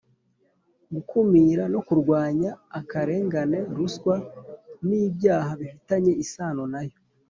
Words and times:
gukumira 0.93 1.63
no 1.73 1.79
kurwanya 1.87 2.49
akarengane, 2.79 3.59
ruswa 3.77 4.15
n’ibyaha 4.87 5.51
bifitanye 5.61 6.11
isano 6.23 6.63
na 6.73 6.81
yo 6.87 6.97